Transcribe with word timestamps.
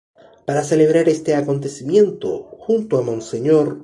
Para 0.47 0.63
celebrar 0.63 1.07
este 1.09 1.35
acontecimiento, 1.35 2.47
junto 2.57 2.97
a 2.97 3.03
Mons. 3.03 3.35